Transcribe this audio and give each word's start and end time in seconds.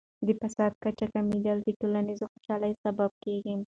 د 0.25 0.29
فساد 0.39 0.73
کچې 0.83 1.05
کمیدل 1.13 1.57
د 1.63 1.67
ټولنیز 1.79 2.19
خوشحالۍ 2.31 2.73
سبب 2.83 3.11
کیږي. 3.23 3.53